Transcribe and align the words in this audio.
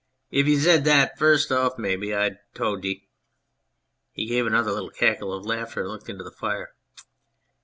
"If 0.31 0.47
ye'd 0.47 0.55
zed 0.57 0.83
that 0.85 1.19
furst 1.19 1.51
orf, 1.51 1.77
mebbe 1.77 2.05
I'd 2.11 2.33
a 2.33 2.39
towd 2.55 2.83
ee!" 2.85 3.07
He 4.13 4.25
gave 4.25 4.47
another 4.47 4.71
little 4.71 4.89
cackle 4.89 5.31
of 5.31 5.45
laughter 5.45 5.81
and 5.81 5.89
looked 5.89 6.09
o 6.09 6.13
o 6.13 6.13
into 6.13 6.23
the 6.23 6.31
fire. 6.31 6.73